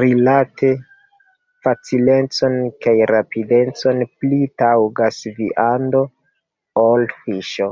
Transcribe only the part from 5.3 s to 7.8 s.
viando ol fiŝo.